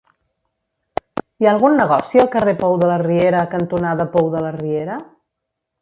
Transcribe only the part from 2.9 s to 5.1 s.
la Riera cantonada Pou de la Riera?